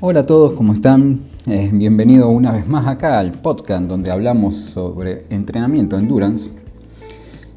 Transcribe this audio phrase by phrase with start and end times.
[0.00, 1.20] Hola a todos, ¿cómo están?
[1.46, 6.65] Eh, bienvenido una vez más acá al podcast donde hablamos sobre entrenamiento endurance.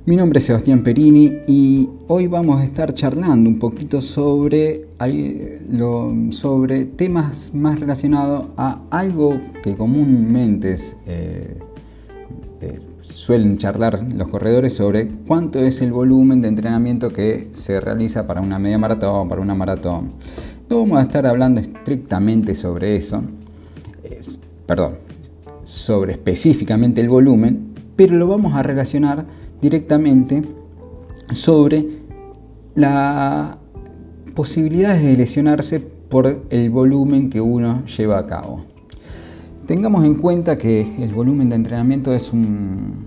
[0.10, 4.88] Mi nombre es Sebastián Perini y hoy vamos a estar charlando un poquito sobre,
[6.32, 11.60] sobre temas más relacionados a algo que comúnmente eh,
[12.60, 18.26] eh, suelen charlar los corredores sobre cuánto es el volumen de entrenamiento que se realiza
[18.26, 20.14] para una media maratón para una maratón.
[20.72, 23.22] No vamos a estar hablando estrictamente sobre eso,
[24.66, 24.96] perdón,
[25.62, 29.28] sobre específicamente el volumen, pero lo vamos a relacionar
[29.62, 30.44] directamente
[31.32, 31.86] sobre
[32.76, 33.58] las
[34.36, 38.64] posibilidades de lesionarse por el volumen que uno lleva a cabo.
[39.66, 43.06] Tengamos en cuenta que el volumen de entrenamiento es, un,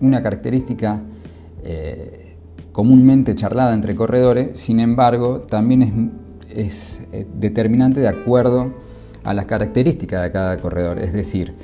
[0.00, 1.02] una característica
[1.62, 2.36] eh,
[2.72, 8.72] comúnmente charlada entre corredores, sin embargo también es es eh, determinante de acuerdo
[9.22, 10.98] a las características de cada corredor.
[10.98, 11.54] Es decir,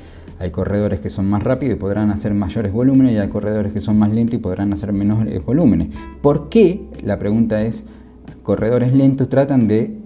[0.40, 3.80] hay corredores que son más rápidos y podrán hacer mayores volúmenes y hay corredores que
[3.80, 5.88] son más lentos y podrán hacer menores volúmenes.
[6.22, 6.88] ¿Por qué?
[7.04, 7.84] La pregunta es,
[8.42, 9.98] corredores lentos tratan de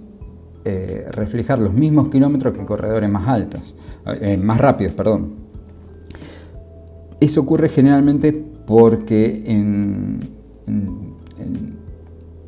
[0.65, 3.77] eh, reflejar los mismos kilómetros que corredores más altos,
[4.21, 5.35] eh, más rápidos, perdón.
[7.21, 8.33] Eso ocurre generalmente
[8.67, 10.29] porque en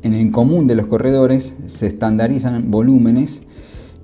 [0.01, 3.43] el común de los corredores se estandarizan volúmenes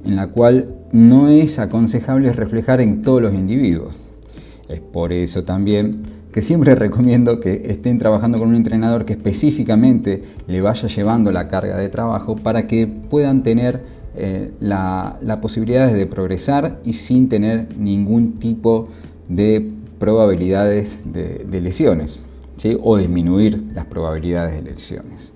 [0.06, 3.98] en la cual no es aconsejable reflejar en todos los individuos.
[4.70, 10.24] Es por eso también que siempre recomiendo que estén trabajando con un entrenador que específicamente
[10.48, 13.82] le vaya llevando la carga de trabajo para que puedan tener
[14.16, 18.90] eh, la, posibilidad de progresar y sin tener ningún tipo
[19.28, 22.20] de probabilidades de, lesiones
[22.82, 25.34] o disminuir las probabilidades de lesiones.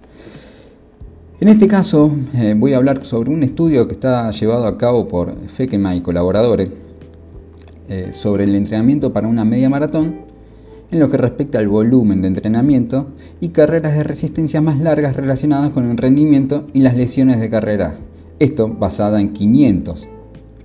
[1.40, 5.08] En este caso eh, voy a hablar sobre un estudio que está llevado a cabo
[5.08, 6.72] por Fekema y colaboradores
[7.90, 10.16] eh, sobre el entrenamiento para una media maratón
[10.90, 13.10] en lo que respecta al volumen de entrenamiento
[13.40, 18.00] y carreras de resistencia más largas relacionadas con el rendimiento y las lesiones de carrera.
[18.40, 20.08] Esto basada en 500,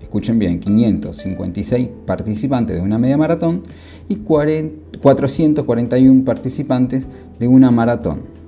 [0.01, 3.65] escuchen bien, 556 participantes de una media maratón
[4.09, 7.05] y 441 participantes
[7.39, 8.42] de una maratón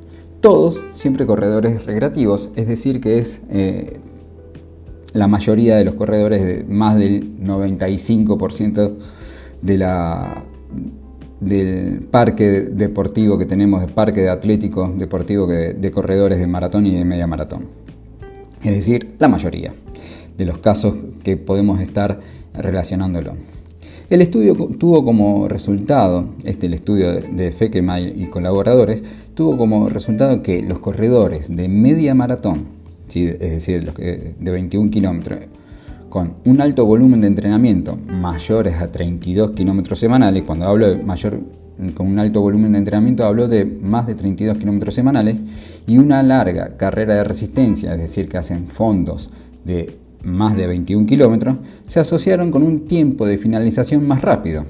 [0.45, 3.99] todos siempre corredores recreativos, es decir, que es eh,
[5.15, 8.93] la mayoría de los corredores, más del 95%
[9.63, 10.45] de la,
[11.41, 16.95] del parque deportivo que tenemos, el parque de atlético deportivo de corredores de maratón y
[16.95, 17.69] de media maratón.
[18.63, 19.73] Es decir, la mayoría
[20.37, 22.21] de los casos que podemos estar
[22.53, 23.33] relacionándolo.
[24.11, 29.03] El estudio tuvo como resultado, este el estudio de Fekemay y colaboradores,
[29.35, 32.67] tuvo como resultado que los corredores de media maratón,
[33.09, 35.41] es decir, los de 21 kilómetros,
[36.11, 41.41] con un alto volumen de entrenamiento mayores a 32 kilómetros semanales, cuando hablo de mayor
[41.95, 45.37] con un alto volumen de entrenamiento hablo de más de 32 kilómetros semanales
[45.87, 49.31] y una larga carrera de resistencia, es decir, que hacen fondos
[49.65, 54.65] de más de 21 kilómetros, se asociaron con un tiempo de finalización más rápido.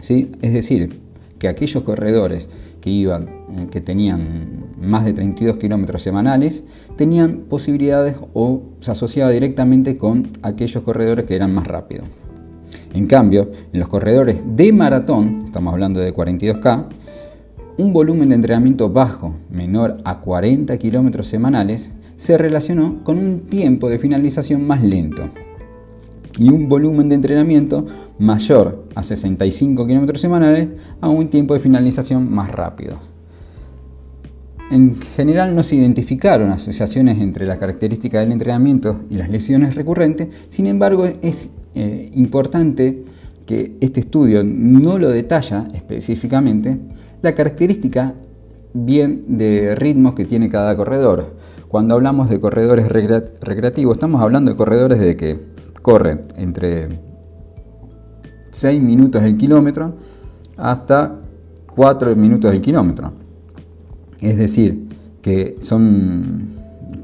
[0.00, 0.32] ¿Sí?
[0.40, 1.00] Es decir,
[1.38, 2.48] que aquellos corredores
[2.80, 6.64] que, iban, eh, que tenían más de 32 kilómetros semanales
[6.96, 12.08] tenían posibilidades o se asociaba directamente con aquellos corredores que eran más rápidos.
[12.92, 16.86] En cambio, en los corredores de maratón, estamos hablando de 42K,
[17.78, 23.88] un volumen de entrenamiento bajo, menor a 40 kilómetros semanales, se relacionó con un tiempo
[23.88, 25.22] de finalización más lento
[26.38, 27.86] y un volumen de entrenamiento
[28.18, 30.68] mayor a 65 km semanales
[31.00, 32.98] a un tiempo de finalización más rápido.
[34.70, 40.28] En general no se identificaron asociaciones entre las características del entrenamiento y las lesiones recurrentes,
[40.50, 43.02] sin embargo es eh, importante
[43.46, 46.76] que este estudio no lo detalla específicamente
[47.22, 48.14] la característica
[48.74, 51.34] bien de ritmos que tiene cada corredor.
[51.70, 55.38] Cuando hablamos de corredores recreativos, estamos hablando de corredores de que
[55.82, 56.88] corren entre
[58.50, 59.94] 6 minutos el kilómetro
[60.56, 61.20] hasta
[61.76, 63.12] 4 minutos el kilómetro.
[64.20, 64.88] Es decir,
[65.22, 66.48] que son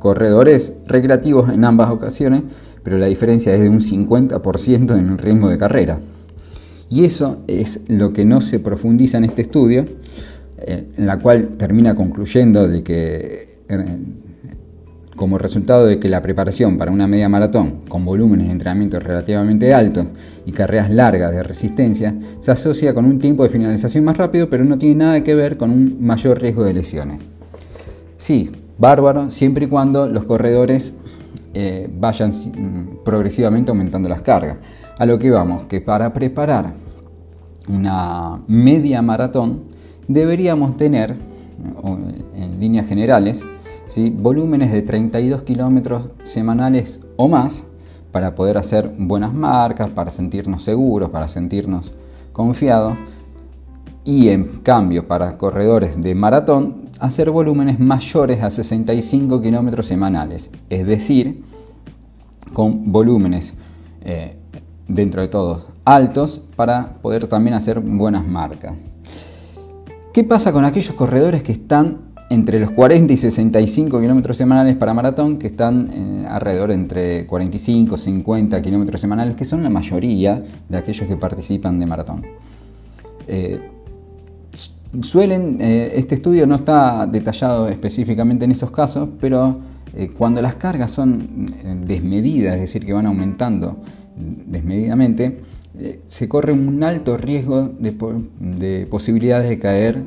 [0.01, 2.43] corredores recreativos en ambas ocasiones,
[2.83, 6.01] pero la diferencia es de un 50% en el ritmo de carrera.
[6.91, 9.87] Y eso es lo que no se profundiza en este estudio,
[10.59, 13.99] eh, en la cual termina concluyendo de que eh,
[15.17, 19.75] como resultado de que la preparación para una media maratón con volúmenes de entrenamiento relativamente
[19.75, 20.07] altos
[20.45, 24.65] y carreras largas de resistencia se asocia con un tiempo de finalización más rápido, pero
[24.65, 27.21] no tiene nada que ver con un mayor riesgo de lesiones.
[28.19, 30.95] Sí, bárbaro, siempre y cuando los corredores
[31.55, 32.31] eh, vayan
[33.05, 34.59] progresivamente aumentando las cargas.
[34.99, 36.75] A lo que vamos, que para preparar
[37.69, 39.65] una media maratón
[40.09, 41.17] deberíamos tener,
[42.35, 43.47] en líneas generales,
[44.15, 47.67] volúmenes de 32 kilómetros semanales o más
[48.13, 51.95] para poder hacer buenas marcas, para sentirnos seguros, para sentirnos
[52.33, 52.97] confiados.
[54.05, 60.51] Y en cambio, para corredores de maratón, hacer volúmenes mayores a 65 kilómetros semanales.
[60.71, 61.45] Es decir,
[62.53, 63.55] con volúmenes
[64.03, 64.37] eh,
[64.89, 68.75] dentro de todos altos para poder también hacer buenas marcas.
[70.13, 71.99] ¿Qué pasa con aquellos corredores que están
[72.29, 77.95] entre los 40 y 65 kilómetros semanales para maratón, que están eh, alrededor entre 45
[77.95, 82.27] y 50 kilómetros semanales, que son la mayoría de aquellos que participan de maratón.
[83.29, 83.61] Eh,
[85.03, 89.61] suelen, eh, este estudio no está detallado específicamente en esos casos, pero
[90.19, 91.51] cuando las cargas son
[91.87, 93.79] desmedidas, es decir, que van aumentando
[94.15, 95.41] desmedidamente,
[96.07, 97.95] se corre un alto riesgo de,
[98.39, 100.05] de posibilidades de caer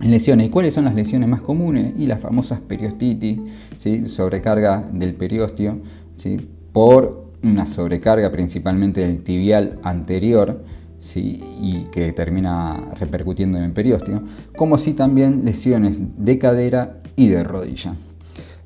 [0.00, 0.46] lesiones.
[0.46, 1.92] ¿Y cuáles son las lesiones más comunes?
[1.96, 3.40] Y las famosas periostitis,
[3.76, 4.08] ¿sí?
[4.08, 5.78] sobrecarga del periostio,
[6.16, 6.48] ¿sí?
[6.72, 10.64] por una sobrecarga principalmente del tibial anterior,
[10.98, 11.40] ¿sí?
[11.60, 14.22] y que termina repercutiendo en el periostio,
[14.56, 17.94] como si también lesiones de cadera y de rodilla.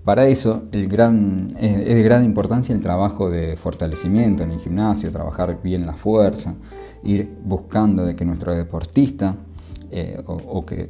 [0.05, 5.11] Para eso el gran, es de gran importancia el trabajo de fortalecimiento en el gimnasio,
[5.11, 6.55] trabajar bien la fuerza,
[7.03, 9.37] ir buscando de que nuestro deportista
[9.91, 10.89] eh, o que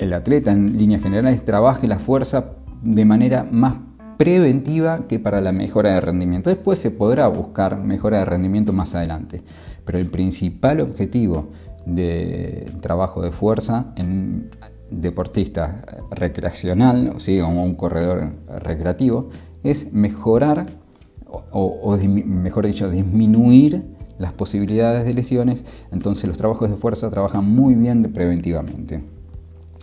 [0.00, 2.52] el atleta en líneas generales trabaje la fuerza
[2.82, 3.76] de manera más
[4.16, 6.50] preventiva que para la mejora de rendimiento.
[6.50, 9.42] Después se podrá buscar mejora de rendimiento más adelante,
[9.84, 11.48] pero el principal objetivo
[11.84, 14.50] de trabajo de fuerza en
[14.90, 18.32] deportista recreacional, o sea, un corredor
[18.62, 19.28] recreativo,
[19.62, 20.78] es mejorar
[21.52, 23.84] o mejor dicho, disminuir
[24.18, 25.64] las posibilidades de lesiones.
[25.92, 29.19] Entonces los trabajos de fuerza trabajan muy bien preventivamente.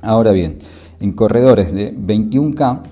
[0.08, 0.60] Ahora bien,
[1.02, 2.84] en corredores de 21K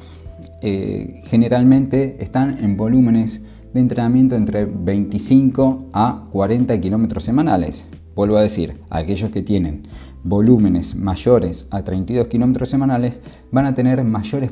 [0.61, 3.41] eh, generalmente están en volúmenes
[3.73, 7.87] de entrenamiento entre 25 a 40 kilómetros semanales.
[8.15, 9.83] Vuelvo a decir, aquellos que tienen
[10.25, 14.51] volúmenes mayores a 32 kilómetros semanales van a tener mayores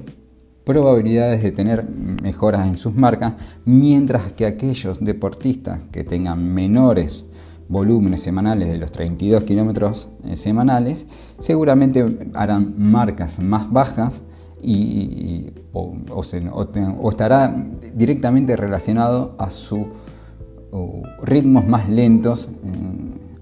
[0.63, 3.33] probabilidades de tener mejoras en sus marcas,
[3.65, 7.25] mientras que aquellos deportistas que tengan menores
[7.73, 11.07] volúmenes semanales de los 32 kilómetros eh, semanales,
[11.39, 14.23] seguramente harán marcas más bajas
[14.61, 15.97] y, o,
[17.09, 17.53] estará
[17.93, 19.87] directamente relacionado a sus
[21.21, 22.71] ritmos más lentos eh,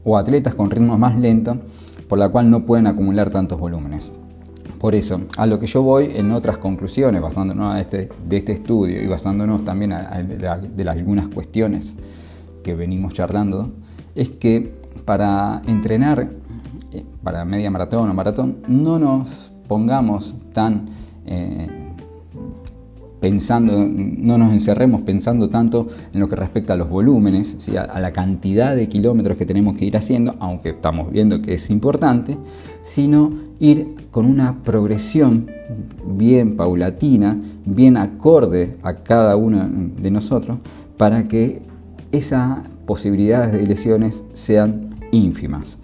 [0.03, 1.57] o atletas con ritmos más lentos,
[2.07, 4.11] por la cual no pueden acumular tantos volúmenes.
[4.79, 8.99] Por eso, a lo que yo voy en otras conclusiones, basándonos este, de este estudio
[9.01, 11.95] y basándonos también de algunas cuestiones
[12.63, 13.71] que venimos charlando,
[14.15, 14.73] es que
[15.05, 16.31] para entrenar
[16.91, 20.87] eh, para media maratón o maratón no nos pongamos tan
[21.25, 21.67] eh,
[23.21, 28.11] pensando, no nos encerremos pensando tanto en lo que respecta a los volúmenes, a, la
[28.11, 32.37] cantidad de kilómetros que tenemos que ir haciendo, aunque estamos viendo que es importante,
[32.81, 35.51] sino ir con una progresión
[36.07, 39.69] bien paulatina, bien acorde a cada uno
[40.01, 40.57] de nosotros,
[40.97, 41.61] para que
[42.11, 45.77] esa posibilidades de lesiones sean ínfimas.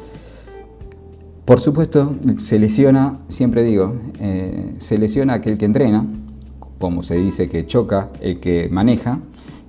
[1.46, 6.06] Por supuesto, se lesiona, siempre digo, eh, se lesiona aquel que entrena,
[6.77, 9.22] como se dice que choca el que maneja.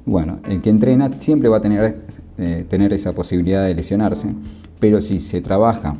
[0.04, 2.00] Bueno, el que entrena siempre va a tener,
[2.38, 4.34] eh, tener esa posibilidad de lesionarse,
[4.80, 5.96] pero si se trabaja